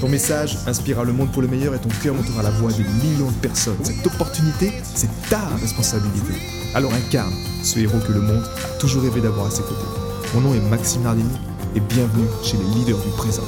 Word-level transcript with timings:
Ton 0.00 0.10
message 0.10 0.58
inspirera 0.66 1.04
le 1.04 1.14
monde 1.14 1.32
pour 1.32 1.40
le 1.40 1.48
meilleur 1.48 1.74
et 1.74 1.78
ton 1.80 1.88
cœur 2.02 2.14
montera 2.14 2.42
la 2.42 2.50
voix 2.50 2.70
des 2.70 2.84
millions 2.84 3.30
de 3.30 3.36
personnes. 3.36 3.82
Cette 3.82 4.06
opportunité, 4.06 4.70
c'est 4.82 5.08
ta 5.30 5.40
responsabilité. 5.56 6.34
Alors 6.74 6.92
incarne 6.92 7.32
ce 7.62 7.78
héros 7.78 7.98
que 8.06 8.12
le 8.12 8.20
monde 8.20 8.44
a 8.44 8.78
toujours 8.78 9.02
rêvé 9.04 9.22
d'avoir 9.22 9.46
à 9.46 9.50
ses 9.50 9.62
côtés. 9.62 9.86
Mon 10.34 10.42
nom 10.42 10.54
est 10.54 10.60
Maxime 10.60 11.02
Nardini 11.02 11.34
et 11.74 11.80
bienvenue 11.80 12.26
chez 12.44 12.58
les 12.58 12.64
leaders 12.74 12.98
du 12.98 13.08
présent. 13.16 13.42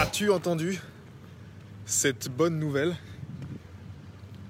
As-tu 0.00 0.28
entendu 0.30 0.80
cette 1.86 2.28
bonne 2.28 2.58
nouvelle? 2.58 2.96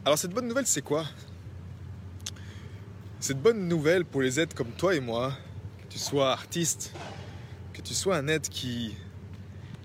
Alors 0.07 0.17
cette 0.17 0.33
bonne 0.33 0.49
nouvelle, 0.49 0.67
c'est 0.67 0.81
quoi? 0.81 1.05
Cette 3.21 3.43
bonne 3.43 3.69
nouvelle 3.69 4.07
pour 4.07 4.23
les 4.23 4.41
êtres 4.41 4.57
comme 4.57 4.71
toi 4.71 4.95
et 4.95 5.01
moi, 5.01 5.35
que 5.83 5.93
tu 5.93 5.99
sois 5.99 6.33
artiste, 6.33 6.95
que 7.75 7.83
tu 7.83 7.93
sois 7.93 8.17
un 8.17 8.29
être 8.29 8.49
qui 8.49 8.97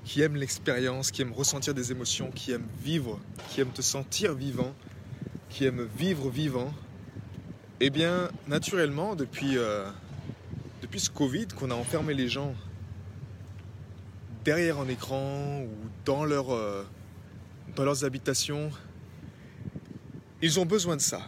qui 0.06 0.22
aime 0.22 0.36
l'expérience, 0.36 1.12
qui 1.12 1.22
aime 1.22 1.32
ressentir 1.32 1.74
des 1.74 1.92
émotions, 1.92 2.30
qui 2.32 2.52
aime 2.52 2.68
vivre, 2.82 3.20
qui 3.50 3.62
aime 3.62 3.70
te 3.70 3.82
sentir 3.82 4.34
vivant, 4.34 4.74
qui 5.50 5.66
aime 5.66 5.88
vivre 5.98 6.30
vivant, 6.30 6.74
eh 7.80 7.90
bien, 7.90 8.30
naturellement, 8.48 9.16
depuis, 9.16 9.58
euh, 9.58 9.86
depuis 10.82 11.00
ce 11.00 11.10
Covid, 11.10 11.48
qu'on 11.48 11.72
a 11.72 11.76
enfermé 11.76 12.14
les 12.14 12.28
gens 12.28 12.56
derrière 14.44 14.80
un 14.80 14.88
écran 14.88 15.62
ou 15.62 15.70
dans, 16.06 16.26
leur, 16.26 16.54
euh, 16.54 16.86
dans 17.76 17.86
leurs 17.86 18.04
habitations, 18.04 18.72
ils 20.42 20.60
ont 20.60 20.66
besoin 20.66 20.98
de 20.98 21.02
ça. 21.02 21.22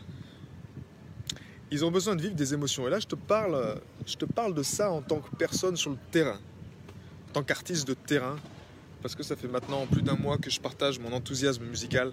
Ils 1.71 1.83
ont 1.85 1.91
besoin 1.91 2.15
de 2.15 2.21
vivre 2.21 2.35
des 2.35 2.53
émotions. 2.53 2.87
Et 2.87 2.89
là, 2.89 2.99
je 2.99 3.07
te 3.07 3.15
parle, 3.15 3.81
je 4.05 4.15
te 4.15 4.25
parle 4.25 4.53
de 4.53 4.63
ça 4.63 4.91
en 4.91 5.01
tant 5.01 5.19
que 5.19 5.33
personne 5.35 5.77
sur 5.77 5.91
le 5.91 5.97
terrain, 6.11 6.39
en 7.29 7.33
tant 7.33 7.43
qu'artiste 7.43 7.87
de 7.87 7.93
terrain, 7.93 8.37
parce 9.05 9.13
que 9.13 9.21
ça 9.21 9.35
fait 9.35 9.47
maintenant 9.47 9.85
plus 9.85 10.01
d'un 10.01 10.15
mois 10.15 10.39
que 10.39 10.49
je 10.49 10.59
partage 10.59 10.97
mon 10.97 11.13
enthousiasme 11.13 11.63
musical 11.65 12.11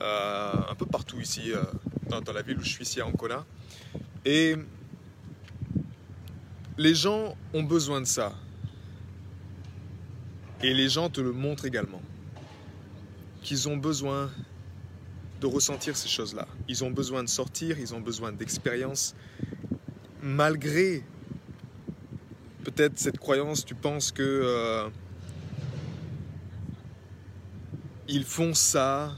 euh, 0.00 0.52
un 0.70 0.74
peu 0.74 0.86
partout 0.86 1.20
ici, 1.20 1.52
euh, 1.52 1.62
dans, 2.08 2.32
la 2.32 2.40
ville 2.40 2.56
où 2.56 2.62
je 2.62 2.70
suis 2.70 2.84
ici 2.84 3.02
à 3.02 3.06
Ancona. 3.06 3.44
Et 4.24 4.56
les 6.78 6.94
gens 6.94 7.36
ont 7.52 7.64
besoin 7.64 8.00
de 8.00 8.06
ça. 8.06 8.32
Et 10.62 10.72
les 10.72 10.88
gens 10.88 11.10
te 11.10 11.20
le 11.20 11.32
montrent 11.32 11.66
également. 11.66 12.00
Qu'ils 13.42 13.68
ont 13.68 13.76
besoin 13.76 14.30
de 15.42 15.46
ressentir 15.46 15.98
ces 15.98 16.08
choses-là. 16.08 16.48
Ils 16.66 16.82
ont 16.82 16.90
besoin 16.90 17.24
de 17.24 17.28
sortir, 17.28 17.78
ils 17.78 17.94
ont 17.94 18.00
besoin 18.00 18.32
d'expérience. 18.32 19.14
Malgré 20.22 21.04
peut-être 22.64 22.98
cette 22.98 23.18
croyance, 23.18 23.66
tu 23.66 23.74
penses 23.74 24.12
que... 24.12 24.22
Euh, 24.22 24.88
ils 28.08 28.24
font 28.24 28.54
ça. 28.54 29.12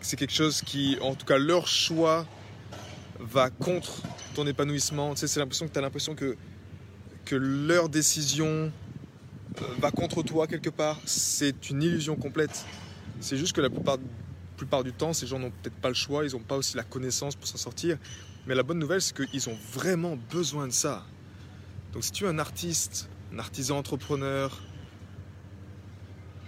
C'est 0.00 0.16
quelque 0.16 0.32
chose 0.32 0.62
qui, 0.62 0.98
en 1.00 1.14
tout 1.14 1.26
cas, 1.26 1.38
leur 1.38 1.66
choix 1.66 2.26
va 3.18 3.50
contre 3.50 4.02
ton 4.34 4.46
épanouissement. 4.46 5.14
Tu 5.14 5.20
sais, 5.20 5.26
c'est 5.26 5.40
l'impression 5.40 5.66
que 5.66 5.72
tu 5.72 5.78
as 5.78 5.82
l'impression 5.82 6.14
que, 6.14 6.36
que 7.24 7.36
leur 7.36 7.88
décision 7.88 8.46
euh, 8.46 9.64
va 9.78 9.90
contre 9.90 10.22
toi 10.22 10.46
quelque 10.46 10.70
part. 10.70 11.00
C'est 11.06 11.70
une 11.70 11.82
illusion 11.82 12.16
complète. 12.16 12.64
C'est 13.20 13.36
juste 13.36 13.54
que 13.54 13.60
la 13.60 13.70
plupart, 13.70 13.98
plupart 14.56 14.84
du 14.84 14.92
temps, 14.92 15.12
ces 15.12 15.26
gens 15.26 15.38
n'ont 15.38 15.50
peut-être 15.50 15.76
pas 15.76 15.88
le 15.88 15.94
choix, 15.94 16.24
ils 16.24 16.32
n'ont 16.32 16.40
pas 16.40 16.56
aussi 16.56 16.76
la 16.76 16.84
connaissance 16.84 17.34
pour 17.34 17.46
s'en 17.46 17.56
sortir. 17.56 17.98
Mais 18.46 18.54
la 18.54 18.62
bonne 18.62 18.78
nouvelle, 18.78 19.02
c'est 19.02 19.16
qu'ils 19.16 19.48
ont 19.48 19.58
vraiment 19.72 20.16
besoin 20.30 20.66
de 20.66 20.72
ça. 20.72 21.04
Donc 21.92 22.04
si 22.04 22.12
tu 22.12 22.24
es 22.24 22.28
un 22.28 22.38
artiste, 22.38 23.08
un 23.34 23.38
artisan 23.38 23.78
entrepreneur, 23.78 24.60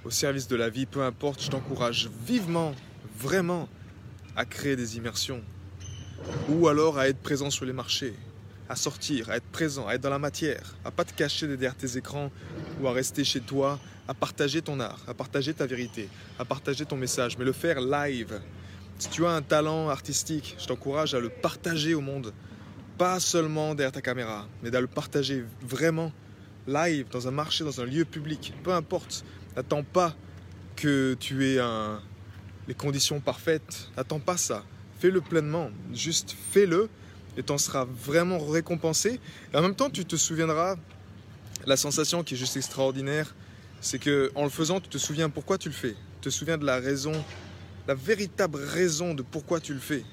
au 0.09 0.11
service 0.11 0.49
de 0.49 0.57
la 0.57 0.71
vie, 0.71 0.87
peu 0.87 1.03
importe, 1.03 1.43
je 1.43 1.51
t'encourage 1.51 2.09
vivement, 2.27 2.75
vraiment, 3.19 3.69
à 4.37 4.47
créer 4.47 4.75
des 4.75 4.97
immersions. 4.97 5.43
Ou 6.49 6.67
alors 6.67 6.99
à 6.99 7.09
être 7.11 7.19
présent 7.19 7.51
sur 7.51 7.67
les 7.67 7.75
marchés, 7.75 8.15
à 8.71 8.75
sortir, 8.75 9.29
à 9.29 9.37
être 9.37 9.51
présent, 9.53 9.87
à 9.87 9.93
être 9.93 10.01
dans 10.01 10.09
la 10.09 10.19
matière, 10.19 10.77
à 10.87 10.91
pas 10.91 11.05
te 11.05 11.13
cacher 11.13 11.47
derrière 11.47 11.77
tes 11.77 11.99
écrans 11.99 12.33
ou 12.81 12.89
à 12.89 12.93
rester 12.93 13.23
chez 13.23 13.41
toi, 13.41 13.79
à 14.09 14.15
partager 14.15 14.63
ton 14.63 14.81
art, 14.81 15.05
à 15.07 15.13
partager 15.13 15.53
ta 15.53 15.67
vérité, 15.67 16.09
à 16.39 16.47
partager 16.47 16.87
ton 16.87 16.97
message, 16.97 17.37
mais 17.37 17.45
le 17.45 17.53
faire 17.53 17.79
live. 17.79 18.41
Si 18.99 19.11
tu 19.11 19.27
as 19.27 19.33
un 19.33 19.43
talent 19.43 19.91
artistique, 19.91 20.57
je 20.59 20.65
t'encourage 20.65 21.13
à 21.13 21.21
le 21.21 21.29
partager 21.29 21.93
au 21.93 22.01
monde. 22.01 22.33
Pas 22.97 23.21
seulement 23.21 23.75
derrière 23.75 23.93
ta 23.93 24.01
caméra, 24.01 24.49
mais 24.63 24.75
à 24.75 24.81
le 24.81 24.87
partager 24.87 25.45
vraiment 25.61 26.13
live, 26.67 27.07
dans 27.11 27.29
un 27.29 27.31
marché, 27.31 27.63
dans 27.63 27.81
un 27.83 27.85
lieu 27.85 28.07
public, 28.07 28.55
peu 28.63 28.73
importe. 28.73 29.23
N'attends 29.59 29.83
pas 29.83 30.15
que 30.77 31.17
tu 31.19 31.45
aies 31.45 31.61
les 32.69 32.75
conditions 32.75 33.19
parfaites. 33.19 33.89
N'attends 33.97 34.21
pas 34.21 34.37
ça. 34.37 34.63
Fais-le 35.01 35.21
pleinement. 35.21 35.73
Juste 35.93 36.37
fais-le 36.53 36.89
et 37.37 37.43
tu 37.43 37.51
en 37.51 37.59
seras 37.59 37.85
vraiment 37.85 38.39
récompensé. 38.39 39.19
Et 39.53 39.57
en 39.57 39.63
même 39.63 39.75
temps, 39.75 39.91
tu 39.91 40.05
te 40.05 40.15
souviendras, 40.15 40.77
la 41.67 41.77
sensation 41.77 42.23
qui 42.23 42.35
est 42.35 42.37
juste 42.37 42.57
extraordinaire, 42.57 43.35
c'est 43.81 43.99
que 43.99 44.31
en 44.37 44.45
le 44.45 44.49
faisant, 44.49 44.79
tu 44.79 44.89
te 44.89 44.99
souviens 44.99 45.29
pourquoi 45.29 45.59
tu 45.59 45.71
le 45.71 45.75
fais. 45.75 45.97
Tu 46.21 46.29
te 46.29 46.31
souviens 46.31 46.57
de 46.57 46.65
la 46.65 46.79
raison, 46.79 47.25
la 47.89 47.95
véritable 47.95 48.61
raison 48.63 49.13
de 49.13 49.23
pourquoi 49.23 49.59
tu 49.59 49.75
le 49.75 49.81
fais. 49.81 50.05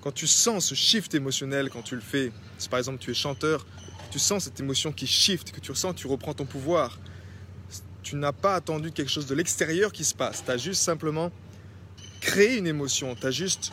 Quand 0.00 0.12
tu 0.12 0.26
sens 0.26 0.68
ce 0.68 0.74
shift 0.74 1.14
émotionnel 1.14 1.68
quand 1.68 1.82
tu 1.82 1.96
le 1.96 2.00
fais, 2.00 2.32
si 2.56 2.70
par 2.70 2.78
exemple 2.78 2.96
tu 2.98 3.10
es 3.10 3.14
chanteur, 3.14 3.66
tu 4.10 4.18
sens 4.18 4.44
cette 4.44 4.58
émotion 4.58 4.90
qui 4.90 5.06
shift, 5.06 5.52
que 5.52 5.60
tu 5.60 5.70
ressens, 5.70 5.92
tu 5.92 6.06
reprends 6.06 6.32
ton 6.32 6.46
pouvoir, 6.46 6.98
tu 8.08 8.16
n'as 8.16 8.32
pas 8.32 8.54
attendu 8.54 8.90
quelque 8.90 9.10
chose 9.10 9.26
de 9.26 9.34
l'extérieur 9.34 9.92
qui 9.92 10.02
se 10.02 10.14
passe. 10.14 10.42
Tu 10.42 10.50
as 10.50 10.56
juste 10.56 10.82
simplement 10.82 11.30
créé 12.22 12.56
une 12.56 12.66
émotion. 12.66 13.14
Tu 13.14 13.26
as 13.26 13.30
juste 13.30 13.70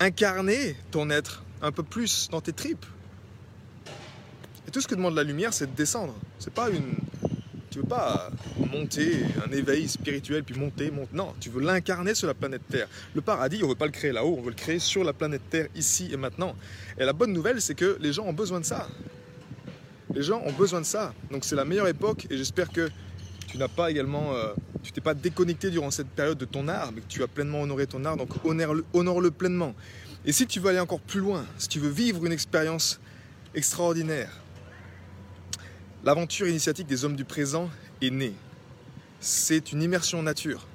incarné 0.00 0.74
ton 0.90 1.10
être 1.10 1.44
un 1.62 1.70
peu 1.70 1.84
plus 1.84 2.28
dans 2.28 2.40
tes 2.40 2.52
tripes. 2.52 2.84
Et 4.66 4.72
tout 4.72 4.80
ce 4.80 4.88
que 4.88 4.96
demande 4.96 5.14
la 5.14 5.22
lumière, 5.22 5.52
c'est 5.52 5.66
de 5.66 5.76
descendre. 5.76 6.12
C'est 6.40 6.52
pas 6.52 6.70
une. 6.70 6.96
Tu 7.70 7.78
veux 7.78 7.84
pas 7.84 8.30
monter, 8.72 9.22
un 9.46 9.52
éveil 9.52 9.88
spirituel, 9.88 10.42
puis 10.42 10.58
monter, 10.58 10.90
monter. 10.90 11.14
Non, 11.14 11.32
tu 11.38 11.48
veux 11.48 11.60
l'incarner 11.60 12.16
sur 12.16 12.26
la 12.26 12.34
planète 12.34 12.62
Terre. 12.68 12.88
Le 13.14 13.20
paradis, 13.20 13.62
on 13.62 13.68
veut 13.68 13.76
pas 13.76 13.86
le 13.86 13.92
créer 13.92 14.10
là-haut, 14.10 14.34
on 14.38 14.42
veut 14.42 14.50
le 14.50 14.56
créer 14.56 14.80
sur 14.80 15.04
la 15.04 15.12
planète 15.12 15.42
Terre, 15.50 15.68
ici 15.76 16.08
et 16.10 16.16
maintenant. 16.16 16.56
Et 16.98 17.04
la 17.04 17.12
bonne 17.12 17.32
nouvelle, 17.32 17.60
c'est 17.62 17.76
que 17.76 17.96
les 18.00 18.12
gens 18.12 18.24
ont 18.24 18.32
besoin 18.32 18.58
de 18.58 18.64
ça. 18.64 18.88
Les 20.12 20.22
gens 20.22 20.42
ont 20.44 20.52
besoin 20.52 20.80
de 20.80 20.86
ça. 20.86 21.14
Donc 21.30 21.44
c'est 21.44 21.54
la 21.54 21.64
meilleure 21.64 21.86
époque, 21.86 22.26
et 22.28 22.36
j'espère 22.36 22.72
que 22.72 22.90
tu 23.48 23.56
n'as 23.56 23.68
pas 23.68 23.90
également, 23.90 24.34
euh, 24.34 24.52
tu 24.82 24.92
t'es 24.92 25.00
pas 25.00 25.14
déconnecté 25.14 25.70
durant 25.70 25.90
cette 25.90 26.08
période 26.08 26.38
de 26.38 26.44
ton 26.44 26.68
art, 26.68 26.92
mais 26.94 27.00
que 27.00 27.08
tu 27.08 27.22
as 27.22 27.26
pleinement 27.26 27.62
honoré 27.62 27.86
ton 27.86 28.04
art, 28.04 28.16
donc 28.16 28.30
honore-le, 28.44 29.30
pleinement. 29.30 29.74
Et 30.24 30.32
si 30.32 30.46
tu 30.46 30.60
veux 30.60 30.68
aller 30.68 30.78
encore 30.78 31.00
plus 31.00 31.20
loin, 31.20 31.44
si 31.56 31.68
tu 31.68 31.80
veux 31.80 31.88
vivre 31.88 32.24
une 32.26 32.32
expérience 32.32 33.00
extraordinaire, 33.54 34.30
l'aventure 36.04 36.46
initiatique 36.46 36.86
des 36.86 37.04
hommes 37.04 37.16
du 37.16 37.24
présent 37.24 37.70
est 38.02 38.10
née. 38.10 38.34
C'est 39.20 39.72
une 39.72 39.82
immersion 39.82 40.22
nature 40.22 40.66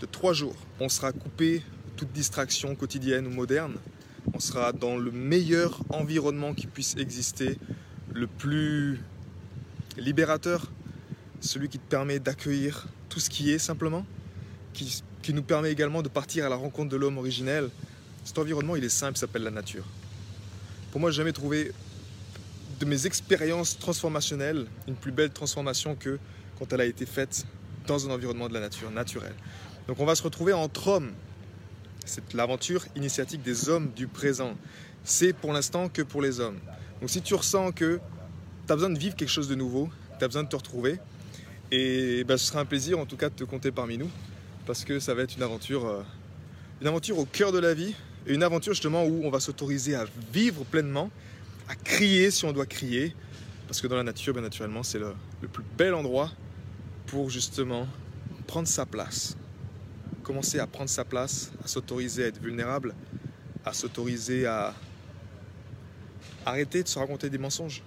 de 0.00 0.06
trois 0.06 0.34
jours. 0.34 0.56
On 0.78 0.88
sera 0.88 1.12
coupé 1.12 1.62
toute 1.96 2.12
distraction 2.12 2.74
quotidienne 2.74 3.26
ou 3.26 3.30
moderne. 3.30 3.76
On 4.34 4.40
sera 4.40 4.72
dans 4.72 4.96
le 4.96 5.10
meilleur 5.10 5.80
environnement 5.88 6.52
qui 6.52 6.66
puisse 6.66 6.96
exister, 6.96 7.58
le 8.12 8.26
plus 8.26 9.00
libérateur, 9.96 10.70
celui 11.40 11.68
qui 11.68 11.78
te 11.78 11.88
permet 11.88 12.18
d'accueillir 12.18 12.86
tout 13.08 13.20
ce 13.20 13.30
qui 13.30 13.50
est 13.50 13.58
simplement, 13.58 14.04
qui, 14.72 15.02
nous 15.32 15.42
permet 15.42 15.70
également 15.70 16.02
de 16.02 16.08
partir 16.08 16.44
à 16.44 16.48
la 16.48 16.56
rencontre 16.56 16.88
de 16.88 16.96
l'homme 16.96 17.18
originel. 17.18 17.70
Cet 18.24 18.38
environnement, 18.38 18.74
il 18.74 18.84
est 18.84 18.88
simple, 18.88 19.16
il 19.16 19.20
s'appelle 19.20 19.42
la 19.42 19.50
nature. 19.50 19.84
Pour 20.90 21.00
moi, 21.00 21.10
j'ai 21.10 21.18
jamais 21.18 21.32
trouvé 21.32 21.72
de 22.80 22.84
mes 22.84 23.06
expériences 23.06 23.78
transformationnelles 23.78 24.66
une 24.88 24.96
plus 24.96 25.12
belle 25.12 25.30
transformation 25.30 25.94
que 25.94 26.18
quand 26.58 26.72
elle 26.72 26.80
a 26.80 26.84
été 26.84 27.06
faite 27.06 27.46
dans 27.86 28.08
un 28.08 28.12
environnement 28.12 28.48
de 28.48 28.54
la 28.54 28.60
nature, 28.60 28.90
naturel. 28.90 29.34
Donc 29.86 30.00
on 30.00 30.04
va 30.04 30.14
se 30.14 30.22
retrouver 30.22 30.52
entre 30.52 30.88
hommes. 30.88 31.12
C'est 32.04 32.32
l'aventure 32.34 32.84
initiatique 32.96 33.42
des 33.42 33.68
hommes 33.68 33.90
du 33.94 34.06
présent. 34.06 34.56
C'est 35.04 35.32
pour 35.32 35.52
l'instant 35.52 35.88
que 35.88 36.02
pour 36.02 36.22
les 36.22 36.40
hommes. 36.40 36.58
Donc 37.00 37.10
si 37.10 37.22
tu 37.22 37.34
ressens 37.34 37.72
que 37.72 38.00
tu 38.66 38.72
as 38.72 38.76
besoin 38.76 38.90
de 38.90 38.98
vivre 38.98 39.14
quelque 39.14 39.28
chose 39.28 39.48
de 39.48 39.54
nouveau, 39.54 39.88
tu 40.18 40.24
as 40.24 40.28
besoin 40.28 40.42
de 40.42 40.48
te 40.48 40.56
retrouver, 40.56 40.98
et 41.70 42.24
bah, 42.24 42.36
ce 42.36 42.46
sera 42.46 42.60
un 42.60 42.64
plaisir 42.64 42.98
en 42.98 43.06
tout 43.06 43.16
cas 43.16 43.28
de 43.28 43.34
te 43.34 43.44
compter 43.44 43.70
parmi 43.70 43.98
nous. 43.98 44.10
parce 44.66 44.84
que 44.84 45.00
ça 45.00 45.14
va 45.14 45.22
être 45.22 45.36
une 45.36 45.42
aventure, 45.42 45.86
euh, 45.86 46.02
une 46.80 46.86
aventure 46.86 47.18
au 47.18 47.24
cœur 47.24 47.52
de 47.52 47.58
la 47.58 47.74
vie 47.74 47.94
et 48.26 48.34
une 48.34 48.42
aventure 48.42 48.72
justement 48.72 49.04
où 49.04 49.22
on 49.24 49.30
va 49.30 49.40
s'autoriser 49.40 49.94
à 49.94 50.06
vivre 50.32 50.64
pleinement, 50.64 51.10
à 51.68 51.74
crier 51.74 52.30
si 52.30 52.44
on 52.44 52.52
doit 52.52 52.66
crier, 52.66 53.14
parce 53.66 53.80
que 53.80 53.86
dans 53.86 53.96
la 53.96 54.02
nature, 54.02 54.32
bien 54.32 54.42
naturellement, 54.42 54.82
c'est 54.82 54.98
le, 54.98 55.14
le 55.42 55.48
plus 55.48 55.64
bel 55.76 55.94
endroit 55.94 56.30
pour 57.06 57.30
justement 57.30 57.86
prendre 58.46 58.68
sa 58.68 58.86
place, 58.86 59.36
commencer 60.22 60.58
à 60.58 60.66
prendre 60.66 60.90
sa 60.90 61.04
place, 61.04 61.50
à 61.64 61.68
s'autoriser 61.68 62.24
à 62.24 62.26
être 62.28 62.40
vulnérable, 62.40 62.94
à 63.64 63.72
s'autoriser 63.72 64.46
à 64.46 64.74
arrêter 66.44 66.82
de 66.82 66.88
se 66.88 66.98
raconter 66.98 67.30
des 67.30 67.38
mensonges, 67.38 67.82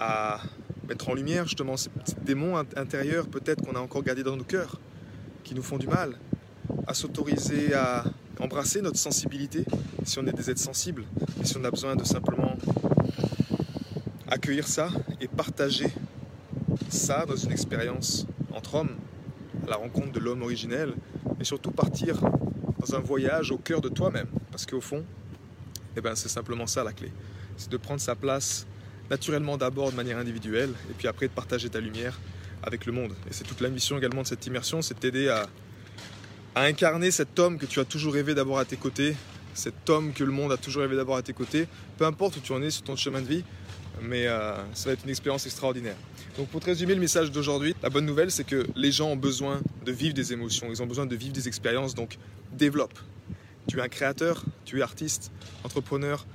à 0.00 0.40
mettre 0.88 1.08
en 1.10 1.14
lumière 1.14 1.44
justement 1.44 1.76
ces 1.76 1.90
petits 1.90 2.16
démons 2.24 2.56
intérieurs 2.56 3.28
peut-être 3.28 3.62
qu'on 3.62 3.76
a 3.76 3.80
encore 3.80 4.02
gardés 4.02 4.22
dans 4.22 4.36
nos 4.36 4.44
cœurs, 4.44 4.80
qui 5.44 5.54
nous 5.54 5.62
font 5.62 5.78
du 5.78 5.86
mal, 5.86 6.18
à 6.86 6.94
s'autoriser 6.94 7.74
à 7.74 8.04
embrasser 8.40 8.80
notre 8.80 8.98
sensibilité, 8.98 9.64
si 10.04 10.18
on 10.18 10.26
est 10.26 10.32
des 10.32 10.50
êtres 10.50 10.60
sensibles, 10.60 11.04
et 11.42 11.44
si 11.44 11.56
on 11.56 11.64
a 11.64 11.70
besoin 11.70 11.94
de 11.94 12.04
simplement 12.04 12.56
accueillir 14.28 14.66
ça 14.66 14.88
et 15.20 15.28
partager 15.28 15.88
ça 16.88 17.26
dans 17.26 17.36
une 17.36 17.52
expérience 17.52 18.26
entre 18.54 18.76
hommes, 18.76 18.96
à 19.66 19.70
la 19.70 19.76
rencontre 19.76 20.12
de 20.12 20.20
l'homme 20.20 20.42
originel, 20.42 20.94
et 21.38 21.44
surtout 21.44 21.70
partir 21.70 22.18
dans 22.78 22.94
un 22.94 23.00
voyage 23.00 23.50
au 23.50 23.58
cœur 23.58 23.80
de 23.80 23.88
toi-même, 23.88 24.28
parce 24.50 24.64
qu'au 24.64 24.80
fond, 24.80 25.04
eh 25.96 26.00
ben, 26.00 26.14
c'est 26.14 26.28
simplement 26.28 26.66
ça 26.66 26.82
la 26.82 26.92
clé, 26.92 27.12
c'est 27.56 27.70
de 27.70 27.76
prendre 27.76 28.00
sa 28.00 28.14
place 28.14 28.66
naturellement 29.10 29.56
d'abord 29.56 29.90
de 29.90 29.96
manière 29.96 30.18
individuelle, 30.18 30.70
et 30.90 30.94
puis 30.96 31.08
après 31.08 31.28
de 31.28 31.32
partager 31.32 31.68
ta 31.68 31.80
lumière 31.80 32.18
avec 32.62 32.86
le 32.86 32.92
monde. 32.92 33.12
Et 33.28 33.32
c'est 33.32 33.44
toute 33.44 33.60
la 33.60 33.68
mission 33.68 33.98
également 33.98 34.22
de 34.22 34.26
cette 34.26 34.46
immersion, 34.46 34.82
c'est 34.82 34.94
de 34.94 35.00
t'aider 35.00 35.28
à, 35.28 35.46
incarner 36.56 37.12
cet 37.12 37.38
homme 37.38 37.56
que 37.56 37.66
tu 37.66 37.78
as 37.78 37.84
toujours 37.84 38.14
rêvé 38.14 38.34
d'avoir 38.34 38.58
à 38.58 38.64
tes 38.64 38.76
côtés, 38.76 39.14
cet 39.54 39.88
homme 39.88 40.12
que 40.12 40.24
le 40.24 40.32
monde 40.32 40.50
a 40.50 40.56
toujours 40.56 40.82
rêvé 40.82 40.96
d'avoir 40.96 41.18
à 41.18 41.22
tes 41.22 41.32
côtés, 41.32 41.68
peu 41.96 42.04
importe 42.04 42.36
où 42.36 42.40
tu 42.40 42.52
en 42.52 42.60
es 42.62 42.70
sur 42.70 42.82
ton 42.82 42.96
chemin 42.96 43.20
de 43.20 43.28
vie, 43.28 43.44
mais 44.02 44.26
euh, 44.26 44.56
ça 44.74 44.88
va 44.88 44.94
être 44.94 45.04
une 45.04 45.10
expérience 45.10 45.46
extraordinaire. 45.46 45.94
Donc 46.36 46.48
pour 46.48 46.60
te 46.60 46.66
résumer 46.66 46.94
le 46.94 47.00
message 47.00 47.30
d'aujourd'hui, 47.30 47.76
la 47.80 47.90
bonne 47.90 48.06
nouvelle 48.06 48.32
c'est 48.32 48.42
que 48.42 48.66
les 48.74 48.90
gens 48.90 49.10
ont 49.10 49.16
besoin 49.16 49.60
de 49.84 49.92
vivre 49.92 50.14
des 50.14 50.32
émotions, 50.32 50.66
ils 50.68 50.82
ont 50.82 50.86
besoin 50.86 51.06
de 51.06 51.14
vivre 51.14 51.32
des 51.32 51.46
expériences, 51.46 51.94
donc 51.94 52.18
développe. 52.52 52.98
Tu 53.68 53.78
es 53.78 53.82
un 53.82 53.88
créateur, 53.88 54.44
tu 54.64 54.80
es 54.80 54.82
artiste, 54.82 55.30
entrepreneur, 55.62 56.26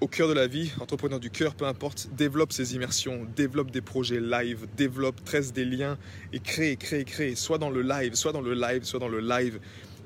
au 0.00 0.08
cœur 0.08 0.28
de 0.28 0.34
la 0.34 0.46
vie, 0.46 0.72
entrepreneur 0.80 1.20
du 1.20 1.30
cœur, 1.30 1.54
peu 1.54 1.66
importe, 1.66 2.08
développe 2.12 2.52
ses 2.52 2.74
immersions, 2.74 3.26
développe 3.36 3.70
des 3.70 3.80
projets 3.80 4.20
live, 4.20 4.66
développe, 4.76 5.24
tresse 5.24 5.52
des 5.52 5.64
liens 5.64 5.98
et 6.32 6.40
crée, 6.40 6.76
crée, 6.76 7.04
crée, 7.04 7.34
soit 7.34 7.58
dans 7.58 7.70
le 7.70 7.82
live, 7.82 8.14
soit 8.14 8.32
dans 8.32 8.42
le 8.42 8.54
live, 8.54 8.84
soit 8.84 9.00
dans 9.00 9.08
le 9.08 9.20
live, 9.20 9.60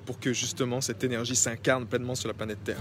pour 0.06 0.20
que 0.20 0.32
justement 0.32 0.80
cette 0.80 1.04
énergie 1.04 1.36
s'incarne 1.36 1.86
pleinement 1.86 2.14
sur 2.14 2.28
la 2.28 2.34
planète 2.34 2.62
Terre. 2.64 2.80